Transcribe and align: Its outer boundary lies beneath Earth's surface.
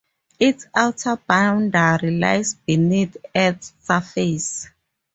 Its 0.39 0.65
outer 0.73 1.15
boundary 1.27 2.09
lies 2.09 2.55
beneath 2.55 3.17
Earth's 3.35 3.71
surface. 3.81 4.67